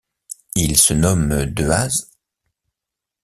[0.55, 2.07] Il se nomme Dehaze.